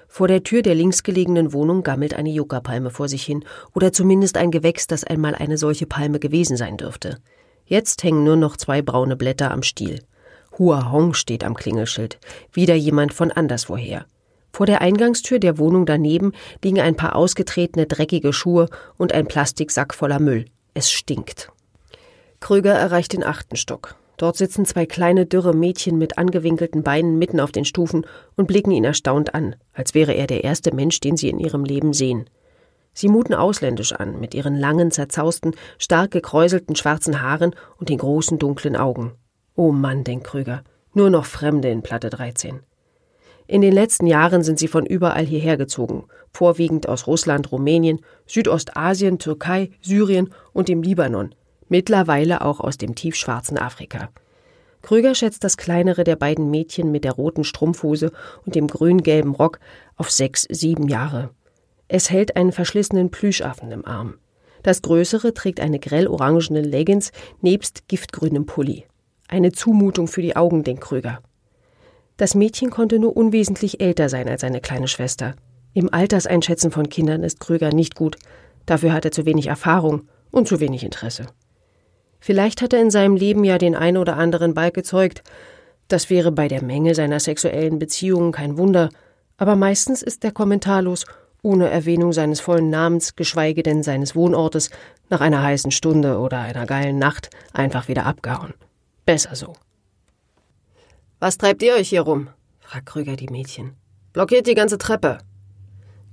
[0.08, 3.44] Vor der Tür der linksgelegenen Wohnung gammelt eine Yucca-Palme vor sich hin,
[3.76, 7.18] oder zumindest ein Gewächs, das einmal eine solche Palme gewesen sein dürfte.
[7.66, 10.00] Jetzt hängen nur noch zwei braune Blätter am Stiel.
[10.62, 12.20] Hua Hong steht am Klingelschild,
[12.54, 14.06] wieder jemand von anderswoher.
[14.54, 19.96] Vor der Eingangstür der Wohnung daneben liegen ein paar ausgetretene, dreckige Schuhe und ein Plastiksack
[19.96, 20.46] voller Müll.
[20.76, 21.52] Es stinkt.
[22.42, 23.96] Krüger erreicht den achten Stock.
[24.18, 28.70] Dort sitzen zwei kleine, dürre Mädchen mit angewinkelten Beinen mitten auf den Stufen und blicken
[28.70, 32.30] ihn erstaunt an, als wäre er der erste Mensch, den sie in ihrem Leben sehen.
[32.94, 38.38] Sie muten ausländisch an, mit ihren langen, zerzausten, stark gekräuselten schwarzen Haaren und den großen,
[38.38, 39.14] dunklen Augen.
[39.56, 42.62] Oh Mann, denkt Krüger, nur noch Fremde in Platte 13.
[43.48, 49.20] In den letzten Jahren sind sie von überall hierher gezogen, vorwiegend aus Russland, Rumänien, Südostasien,
[49.20, 51.36] Türkei, Syrien und dem Libanon,
[51.68, 54.10] mittlerweile auch aus dem tiefschwarzen Afrika.
[54.82, 58.14] Krüger schätzt das kleinere der beiden Mädchen mit der roten Strumpfhose
[58.46, 59.60] und dem grün-gelben Rock
[59.98, 61.32] auf sechs, sieben Jahre.
[61.90, 64.16] Es hält einen verschlissenen Plüschaffen im Arm.
[64.64, 67.12] Das größere trägt eine grell-orangene Leggings
[67.42, 68.86] nebst giftgrünem Pulli.
[69.32, 71.22] Eine Zumutung für die Augen, denkt Krüger.
[72.18, 75.36] Das Mädchen konnte nur unwesentlich älter sein als seine kleine Schwester.
[75.74, 78.18] Im Alterseinschätzen von Kindern ist Krüger nicht gut.
[78.66, 81.28] Dafür hat er zu wenig Erfahrung und zu wenig Interesse.
[82.20, 85.24] Vielleicht hat er in seinem Leben ja den ein oder anderen Balk gezeugt.
[85.88, 88.90] Das wäre bei der Menge seiner sexuellen Beziehungen kein Wunder,
[89.38, 91.06] aber meistens ist er kommentarlos
[91.42, 94.72] ohne Erwähnung seines vollen Namens, geschweige denn seines Wohnortes,
[95.10, 98.54] nach einer heißen Stunde oder einer geilen Nacht einfach wieder abgehauen.
[99.06, 99.54] Besser so.
[101.20, 102.30] Was treibt ihr euch hier rum?
[102.60, 103.76] fragt Krüger die Mädchen.
[104.14, 105.20] Blockiert die ganze Treppe.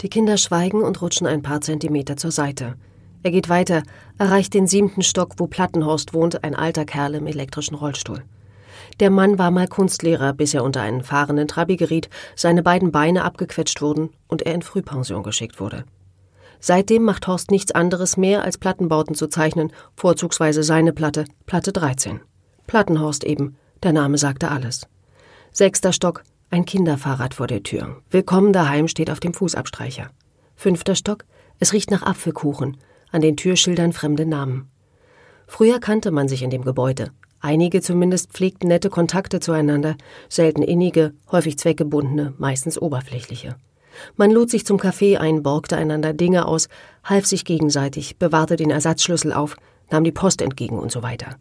[0.00, 2.76] Die Kinder schweigen und rutschen ein paar Zentimeter zur Seite.
[3.22, 3.82] Er geht weiter,
[4.16, 8.22] erreicht den siebten Stock, wo Plattenhorst wohnt, ein alter Kerl im elektrischen Rollstuhl.
[9.00, 13.24] Der Mann war mal Kunstlehrer, bis er unter einen fahrenden Trabi geriet, seine beiden Beine
[13.24, 15.84] abgequetscht wurden und er in Frühpension geschickt wurde.
[16.60, 22.20] Seitdem macht Horst nichts anderes mehr, als Plattenbauten zu zeichnen, vorzugsweise seine Platte, Platte 13.
[22.68, 24.86] Plattenhorst eben, der Name sagte alles.
[25.52, 27.96] Sechster Stock, ein Kinderfahrrad vor der Tür.
[28.10, 30.10] Willkommen daheim steht auf dem Fußabstreicher.
[30.54, 31.24] Fünfter Stock,
[31.58, 32.76] es riecht nach Apfelkuchen,
[33.10, 34.68] an den Türschildern fremde Namen.
[35.46, 37.10] Früher kannte man sich in dem Gebäude.
[37.40, 39.96] Einige zumindest pflegten nette Kontakte zueinander,
[40.28, 43.56] selten innige, häufig zweckgebundene, meistens oberflächliche.
[44.16, 46.68] Man lud sich zum Kaffee ein, borgte einander Dinge aus,
[47.02, 49.56] half sich gegenseitig, bewahrte den Ersatzschlüssel auf,
[49.90, 51.38] nahm die Post entgegen und so weiter.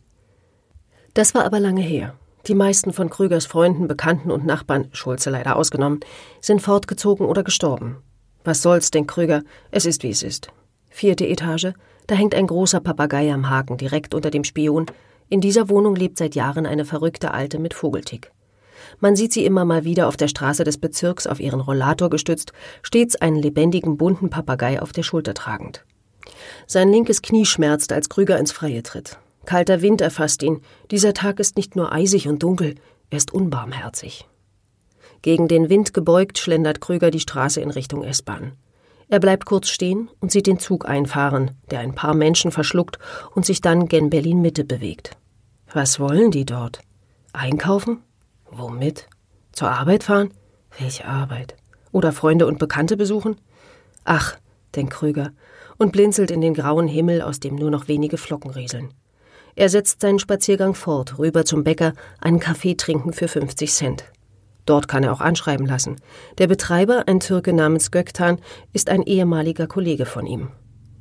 [1.17, 2.13] Das war aber lange her.
[2.45, 6.01] Die meisten von Krügers Freunden, Bekannten und Nachbarn, Schulze leider ausgenommen,
[6.41, 7.97] sind fortgezogen oder gestorben.
[8.43, 10.49] Was soll's, denkt Krüger, es ist wie es ist.
[10.91, 11.73] Vierte Etage,
[12.06, 14.86] da hängt ein großer Papagei am Haken, direkt unter dem Spion.
[15.27, 18.32] In dieser Wohnung lebt seit Jahren eine verrückte Alte mit Vogeltick.
[18.99, 22.53] Man sieht sie immer mal wieder auf der Straße des Bezirks auf ihren Rollator gestützt,
[22.84, 25.84] stets einen lebendigen bunten Papagei auf der Schulter tragend.
[26.67, 29.17] Sein linkes Knie schmerzt, als Krüger ins Freie tritt.
[29.47, 30.62] Kalter Wind erfasst ihn.
[30.91, 32.75] Dieser Tag ist nicht nur eisig und dunkel,
[33.10, 34.27] er ist unbarmherzig.
[35.21, 38.57] Gegen den Wind gebeugt schlendert Krüger die Straße in Richtung S-Bahn.
[39.07, 42.99] Er bleibt kurz stehen und sieht den Zug einfahren, der ein paar Menschen verschluckt
[43.36, 45.15] und sich dann gen Berlin Mitte bewegt.
[45.73, 46.81] Was wollen die dort?
[47.31, 48.03] Einkaufen?
[48.51, 49.07] Womit?
[49.53, 50.33] Zur Arbeit fahren?
[50.77, 51.55] Welche Arbeit?
[51.93, 53.38] Oder Freunde und Bekannte besuchen?
[54.03, 54.38] Ach,
[54.75, 55.31] denkt Krüger
[55.77, 58.93] und blinzelt in den grauen Himmel, aus dem nur noch wenige Flocken rieseln.
[59.57, 64.03] Er setzt seinen Spaziergang fort, rüber zum Bäcker, einen Kaffee trinken für 50 Cent.
[64.67, 65.95] Dort kann er auch anschreiben lassen.
[66.37, 68.37] Der Betreiber, ein Türke namens Göktan,
[68.71, 70.49] ist ein ehemaliger Kollege von ihm.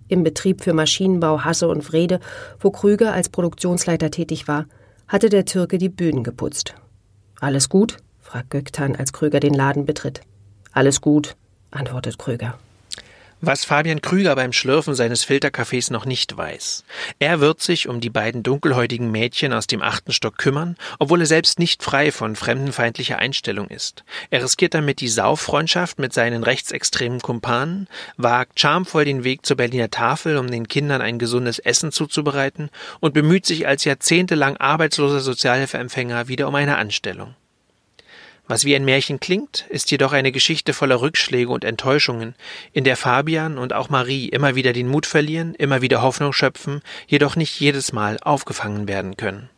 [0.08, 2.18] Im Betrieb für Maschinenbau Hasse und Vrede,
[2.58, 4.64] wo Krüger als Produktionsleiter tätig war,
[5.06, 6.76] hatte der Türke die Böden geputzt.
[7.38, 7.98] Alles gut?
[8.20, 10.22] fragt Göktan, als Krüger den Laden betritt.
[10.72, 11.36] Alles gut,
[11.70, 12.58] antwortet Krüger.
[13.46, 16.82] Was Fabian Krüger beim Schlürfen seines Filterkaffees noch nicht weiß.
[17.20, 21.26] Er wird sich um die beiden dunkelhäutigen Mädchen aus dem achten Stock kümmern, obwohl er
[21.26, 24.02] selbst nicht frei von fremdenfeindlicher Einstellung ist.
[24.30, 29.92] Er riskiert damit die Sauffreundschaft mit seinen rechtsextremen Kumpanen, wagt charmvoll den Weg zur Berliner
[29.92, 36.26] Tafel, um den Kindern ein gesundes Essen zuzubereiten und bemüht sich als jahrzehntelang arbeitsloser Sozialhilfeempfänger
[36.26, 37.36] wieder um eine Anstellung.
[38.48, 42.36] Was wie ein Märchen klingt, ist jedoch eine Geschichte voller Rückschläge und Enttäuschungen,
[42.72, 46.82] in der Fabian und auch Marie immer wieder den Mut verlieren, immer wieder Hoffnung schöpfen,
[47.08, 49.50] jedoch nicht jedes Mal aufgefangen werden können.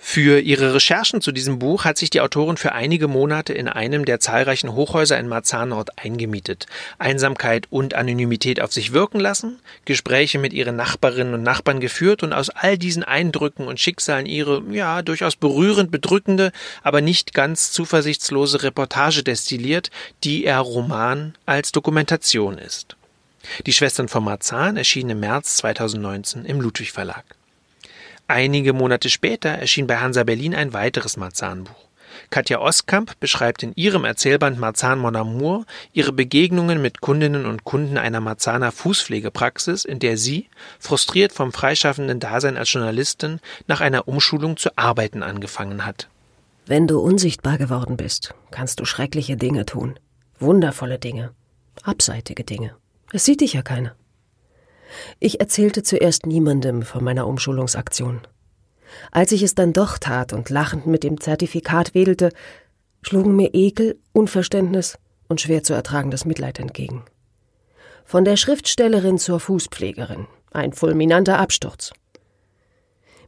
[0.00, 4.04] Für ihre Recherchen zu diesem Buch hat sich die Autorin für einige Monate in einem
[4.04, 6.66] der zahlreichen Hochhäuser in Marzahn-Nord eingemietet,
[6.98, 12.32] Einsamkeit und Anonymität auf sich wirken lassen, Gespräche mit ihren Nachbarinnen und Nachbarn geführt und
[12.32, 18.62] aus all diesen Eindrücken und Schicksalen ihre, ja, durchaus berührend bedrückende, aber nicht ganz zuversichtslose
[18.62, 19.90] Reportage destilliert,
[20.22, 22.96] die ihr Roman als Dokumentation ist.
[23.66, 27.37] Die Schwestern von Marzahn erschienen im März 2019 im Ludwig Verlag.
[28.28, 31.88] Einige Monate später erschien bei Hansa Berlin ein weiteres Marzahn-Buch.
[32.28, 35.64] Katja Oskamp beschreibt in ihrem Erzählband Marzahn Mon Amour
[35.94, 42.20] ihre Begegnungen mit Kundinnen und Kunden einer Marzahner Fußpflegepraxis, in der sie, frustriert vom freischaffenden
[42.20, 46.10] Dasein als Journalistin, nach einer Umschulung zu arbeiten angefangen hat.
[46.66, 49.98] Wenn du unsichtbar geworden bist, kannst du schreckliche Dinge tun.
[50.38, 51.30] Wundervolle Dinge.
[51.82, 52.74] Abseitige Dinge.
[53.10, 53.94] Es sieht dich ja keiner.
[55.18, 58.20] Ich erzählte zuerst niemandem von meiner Umschulungsaktion.
[59.12, 62.30] Als ich es dann doch tat und lachend mit dem Zertifikat wedelte,
[63.02, 64.98] schlugen mir Ekel, Unverständnis
[65.28, 67.04] und schwer zu ertragendes Mitleid entgegen.
[68.04, 70.26] Von der Schriftstellerin zur Fußpflegerin.
[70.50, 71.92] Ein fulminanter Absturz.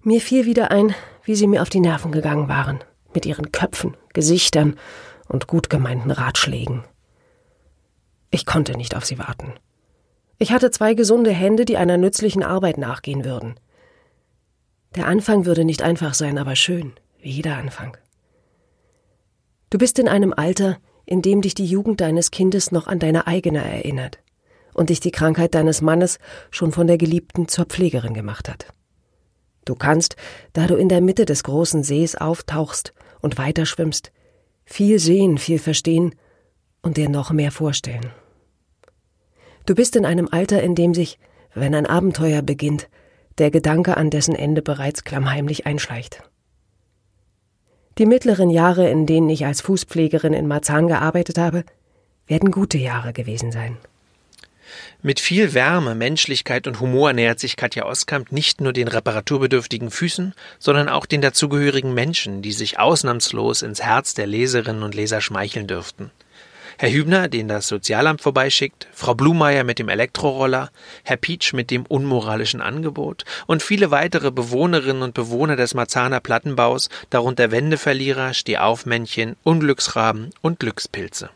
[0.03, 0.95] Mir fiel wieder ein,
[1.25, 4.79] wie sie mir auf die Nerven gegangen waren, mit ihren Köpfen, Gesichtern
[5.29, 6.85] und gut gemeinten Ratschlägen.
[8.31, 9.53] Ich konnte nicht auf sie warten.
[10.43, 13.61] Ich hatte zwei gesunde Hände, die einer nützlichen Arbeit nachgehen würden.
[14.97, 17.99] Der Anfang würde nicht einfach sein, aber schön, wie jeder Anfang.
[19.69, 23.27] Du bist in einem Alter, in dem dich die Jugend deines Kindes noch an deine
[23.27, 24.19] eigene erinnert
[24.73, 26.19] und dich die Krankheit deines Mannes
[26.51, 28.73] schon von der Geliebten zur Pflegerin gemacht hat.
[29.67, 30.17] Du kannst,
[30.55, 34.11] da du in der Mitte des großen Sees auftauchst und weiterschwimmst,
[34.65, 36.15] viel sehen, viel verstehen
[36.81, 38.11] und dir noch mehr vorstellen.
[39.67, 41.19] Du bist in einem Alter, in dem sich,
[41.55, 42.89] wenn ein Abenteuer beginnt,
[43.39, 46.23] der Gedanke an dessen Ende bereits klammheimlich einschleicht.
[47.99, 51.65] Die mittleren Jahre, in denen ich als Fußpflegerin in Marzahn gearbeitet habe,
[52.27, 53.77] werden gute Jahre gewesen sein.
[55.03, 60.35] Mit viel Wärme, Menschlichkeit und Humor nähert sich Katja Oskamp nicht nur den reparaturbedürftigen Füßen,
[60.59, 65.67] sondern auch den dazugehörigen Menschen, die sich ausnahmslos ins Herz der Leserinnen und Leser schmeicheln
[65.67, 66.11] dürften.
[66.79, 70.71] Herr Hübner, den das Sozialamt vorbeischickt, Frau Blumeier mit dem Elektroroller,
[71.05, 76.89] Herr Pietsch mit dem unmoralischen Angebot und viele weitere Bewohnerinnen und Bewohner des Marzahner Plattenbaus,
[77.11, 81.31] darunter Wendeverlierer, Stehaufmännchen, Unglücksraben und Glückspilze.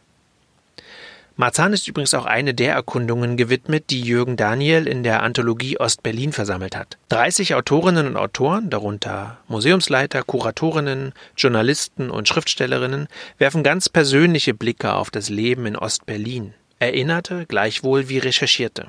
[1.36, 6.32] Marzahn ist übrigens auch eine der Erkundungen gewidmet, die Jürgen Daniel in der Anthologie Ostberlin
[6.32, 6.96] versammelt hat.
[7.08, 15.10] 30 Autorinnen und Autoren, darunter Museumsleiter, Kuratorinnen, Journalisten und Schriftstellerinnen, werfen ganz persönliche Blicke auf
[15.10, 18.86] das Leben in Ostberlin, erinnerte gleichwohl wie recherchierte.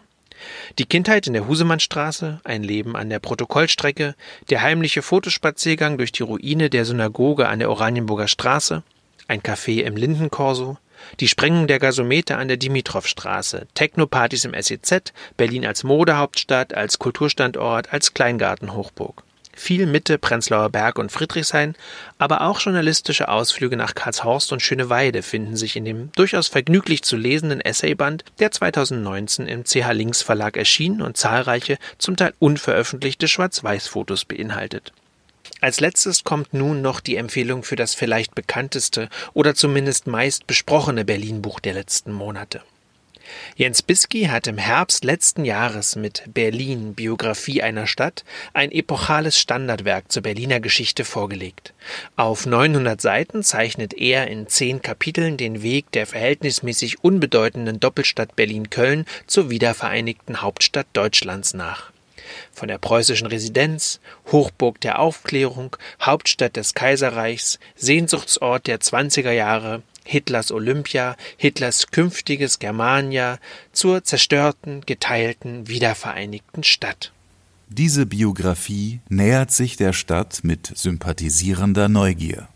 [0.78, 4.14] Die Kindheit in der Husemannstraße, ein Leben an der Protokollstrecke,
[4.52, 8.84] der heimliche Fotospaziergang durch die Ruine der Synagoge an der Oranienburger Straße,
[9.28, 10.78] ein Café im Lindenkorso,
[11.20, 17.92] die Sprengung der Gasometer an der Dimitrovstraße, Technopartys im SEZ, Berlin als Modehauptstadt, als Kulturstandort,
[17.94, 19.24] als Kleingartenhochburg.
[19.58, 21.76] Viel Mitte, Prenzlauer Berg und Friedrichshain,
[22.18, 27.16] aber auch journalistische Ausflüge nach Karlshorst und Schöneweide finden sich in dem durchaus vergnüglich zu
[27.16, 34.26] lesenden Essayband, der 2019 im CH Links Verlag erschien und zahlreiche, zum Teil unveröffentlichte Schwarz-Weiß-Fotos
[34.26, 34.92] beinhaltet.
[35.66, 41.06] Als letztes kommt nun noch die Empfehlung für das vielleicht bekannteste oder zumindest meist besprochene
[41.06, 42.62] Berlin-Buch der letzten Monate.
[43.56, 50.12] Jens Bisky hat im Herbst letzten Jahres mit Berlin Biografie einer Stadt ein epochales Standardwerk
[50.12, 51.74] zur Berliner Geschichte vorgelegt.
[52.16, 59.06] Auf 900 Seiten zeichnet er in zehn Kapiteln den Weg der verhältnismäßig unbedeutenden Doppelstadt Berlin-Köln
[59.26, 61.95] zur wiedervereinigten Hauptstadt Deutschlands nach
[62.52, 64.00] von der preußischen Residenz,
[64.32, 73.40] Hochburg der Aufklärung, Hauptstadt des Kaiserreichs, Sehnsuchtsort der zwanziger Jahre, Hitlers Olympia, Hitlers künftiges Germania
[73.72, 77.12] zur zerstörten, geteilten, wiedervereinigten Stadt.
[77.68, 82.48] Diese Biografie nähert sich der Stadt mit sympathisierender Neugier.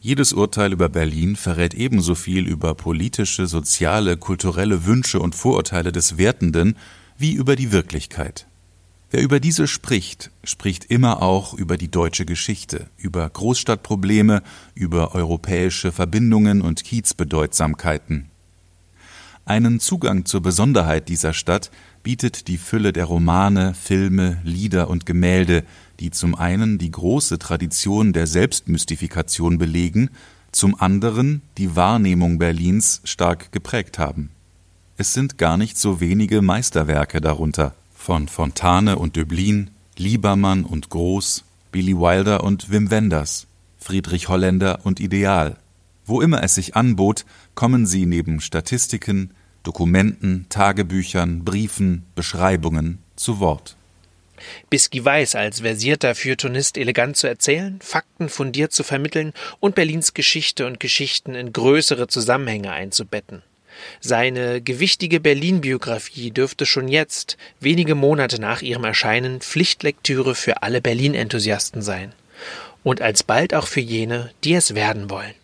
[0.00, 6.18] Jedes Urteil über Berlin verrät ebenso viel über politische, soziale, kulturelle Wünsche und Vorurteile des
[6.18, 6.76] Wertenden
[7.16, 8.46] wie über die Wirklichkeit.
[9.10, 14.42] Wer über diese spricht, spricht immer auch über die deutsche Geschichte, über Großstadtprobleme,
[14.74, 18.30] über europäische Verbindungen und Kiezbedeutsamkeiten.
[19.44, 21.70] Einen Zugang zur Besonderheit dieser Stadt
[22.02, 25.62] bietet die Fülle der Romane, Filme, Lieder und Gemälde,
[26.00, 30.10] die zum einen die große Tradition der Selbstmystifikation belegen,
[30.50, 34.30] zum anderen die Wahrnehmung Berlins stark geprägt haben.
[34.96, 41.42] Es sind gar nicht so wenige Meisterwerke darunter von Fontane und Döblin, Liebermann und Groß,
[41.72, 45.56] Billy Wilder und Wim Wenders, Friedrich Holländer und Ideal.
[46.04, 47.24] Wo immer es sich anbot,
[47.56, 49.32] kommen sie neben Statistiken,
[49.64, 53.74] Dokumenten, Tagebüchern, Briefen, Beschreibungen zu Wort.
[54.70, 60.68] Bisky weiß, als versierter Feuilletonist elegant zu erzählen, Fakten fundiert zu vermitteln und Berlins Geschichte
[60.68, 63.42] und Geschichten in größere Zusammenhänge einzubetten.
[64.00, 71.82] Seine gewichtige Berlin-Biografie dürfte schon jetzt, wenige Monate nach ihrem Erscheinen, Pflichtlektüre für alle Berlin-Enthusiasten
[71.82, 72.12] sein.
[72.82, 75.34] Und alsbald auch für jene, die es werden wollen.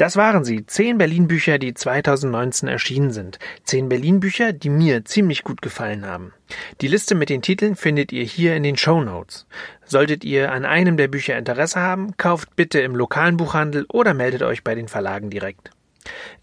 [0.00, 3.38] Das waren sie, zehn Berlin-Bücher, die 2019 erschienen sind.
[3.64, 6.32] Zehn Berlin-Bücher, die mir ziemlich gut gefallen haben.
[6.80, 9.46] Die Liste mit den Titeln findet ihr hier in den Show Notes.
[9.84, 14.40] Solltet ihr an einem der Bücher Interesse haben, kauft bitte im lokalen Buchhandel oder meldet
[14.40, 15.70] euch bei den Verlagen direkt.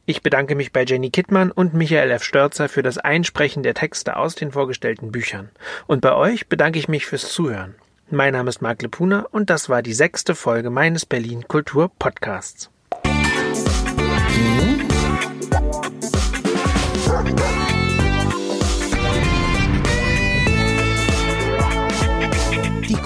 [0.06, 2.24] Ich bedanke mich bei Jenny Kittmann und Michael F.
[2.24, 5.50] Störzer für das Einsprechen der Texte aus den vorgestellten Büchern.
[5.88, 7.74] Und bei euch bedanke ich mich fürs Zuhören.
[8.12, 12.70] Mein Name ist Marc Lepuna und das war die sechste Folge meines Berlin Kultur Podcasts.